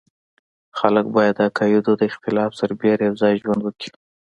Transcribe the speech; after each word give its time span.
خلک 0.79 1.05
باید 1.15 1.35
د 1.37 1.41
عقایدو 1.49 1.91
د 1.97 2.01
اختلاف 2.11 2.51
سربېره 2.59 3.03
یو 3.07 3.15
ځای 3.21 3.33
ژوند 3.41 3.61
وکړي. 3.63 3.89